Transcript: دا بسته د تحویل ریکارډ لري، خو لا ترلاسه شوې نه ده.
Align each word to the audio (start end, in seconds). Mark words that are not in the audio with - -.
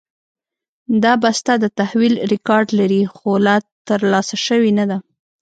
دا 1.03 1.13
بسته 1.23 1.51
د 1.57 1.65
تحویل 1.79 2.13
ریکارډ 2.31 2.67
لري، 2.79 3.01
خو 3.15 3.29
لا 3.45 3.55
ترلاسه 3.89 4.35
شوې 4.45 4.71
نه 4.79 4.85
ده. 4.89 4.97